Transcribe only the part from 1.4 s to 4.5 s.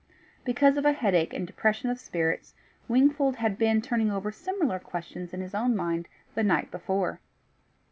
depression of spirits, Wingfold had been turning over